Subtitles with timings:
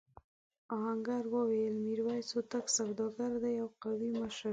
[0.77, 4.49] آهنګر وویل میرويس هوتک سوداګر دی او قومي مشر دی.